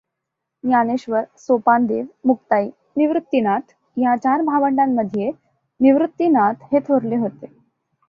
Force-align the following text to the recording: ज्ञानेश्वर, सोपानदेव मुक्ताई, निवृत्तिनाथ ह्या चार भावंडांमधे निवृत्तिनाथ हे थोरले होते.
ज्ञानेश्वर, 0.63 1.23
सोपानदेव 1.37 2.07
मुक्ताई, 2.25 2.67
निवृत्तिनाथ 2.97 3.73
ह्या 3.97 4.15
चार 4.15 4.41
भावंडांमधे 4.41 5.31
निवृत्तिनाथ 5.79 6.73
हे 6.73 6.79
थोरले 6.79 7.15
होते. 7.15 7.47